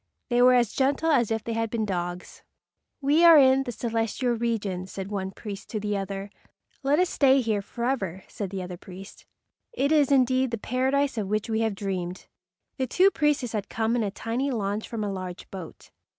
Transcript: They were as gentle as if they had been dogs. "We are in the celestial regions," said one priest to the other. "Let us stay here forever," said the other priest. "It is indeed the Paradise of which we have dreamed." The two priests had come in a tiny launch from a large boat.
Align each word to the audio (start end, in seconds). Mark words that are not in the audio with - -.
They 0.29 0.41
were 0.41 0.55
as 0.55 0.73
gentle 0.73 1.11
as 1.11 1.29
if 1.29 1.43
they 1.43 1.53
had 1.53 1.69
been 1.69 1.85
dogs. 1.85 2.41
"We 3.01 3.23
are 3.23 3.37
in 3.37 3.65
the 3.65 3.71
celestial 3.71 4.31
regions," 4.33 4.91
said 4.91 5.11
one 5.11 5.29
priest 5.29 5.69
to 5.69 5.79
the 5.79 5.95
other. 5.95 6.31
"Let 6.81 6.97
us 6.97 7.07
stay 7.11 7.39
here 7.39 7.61
forever," 7.61 8.23
said 8.27 8.49
the 8.49 8.63
other 8.63 8.77
priest. 8.77 9.27
"It 9.71 9.91
is 9.91 10.11
indeed 10.11 10.49
the 10.49 10.57
Paradise 10.57 11.19
of 11.19 11.27
which 11.27 11.51
we 11.51 11.59
have 11.59 11.75
dreamed." 11.75 12.25
The 12.77 12.87
two 12.87 13.11
priests 13.11 13.51
had 13.53 13.69
come 13.69 13.95
in 13.95 14.01
a 14.01 14.09
tiny 14.09 14.49
launch 14.49 14.89
from 14.89 15.03
a 15.03 15.11
large 15.13 15.47
boat. 15.51 15.91